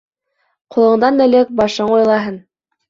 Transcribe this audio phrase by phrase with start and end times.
[0.75, 2.45] Ҡулыңдан элек башың уйлаһын.